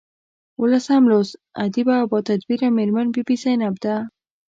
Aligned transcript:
اوولسم 0.59 1.03
لوست 1.11 1.33
ادیبه 1.65 1.93
او 2.01 2.05
باتدبیره 2.13 2.67
میرمن 2.77 3.07
بي 3.13 3.21
بي 3.27 3.35
زینب 3.43 3.75
ده. 3.83 3.95